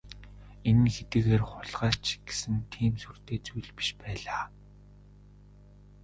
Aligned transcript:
Энэ 0.69 0.81
нь 0.85 0.93
хэдийгээр 0.95 1.43
хулгай 1.49 1.93
ч 2.05 2.05
гэсэн 2.27 2.55
тийм 2.71 2.93
сүртэй 3.03 3.37
зүйл 3.45 3.69
биш 3.75 3.89
байлаа. 4.01 4.43